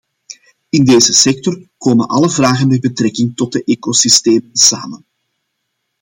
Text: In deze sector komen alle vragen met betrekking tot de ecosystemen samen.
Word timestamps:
In 0.69 0.85
deze 0.85 1.13
sector 1.13 1.67
komen 1.77 2.07
alle 2.07 2.29
vragen 2.29 2.67
met 2.67 2.81
betrekking 2.81 3.35
tot 3.35 3.51
de 3.51 3.63
ecosystemen 3.63 4.49
samen. 4.53 5.05